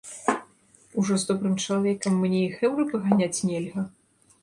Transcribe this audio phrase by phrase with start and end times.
[1.01, 3.91] Ужо з добрым чалавекам мне і хэўры паганяць нельга?!